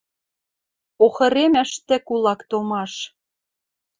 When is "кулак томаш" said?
2.07-2.93